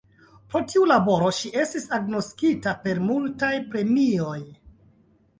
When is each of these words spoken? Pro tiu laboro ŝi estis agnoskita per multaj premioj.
Pro 0.51 0.59
tiu 0.69 0.85
laboro 0.91 1.27
ŝi 1.39 1.51
estis 1.63 1.85
agnoskita 1.97 2.73
per 2.87 3.01
multaj 3.11 3.51
premioj. 3.75 4.39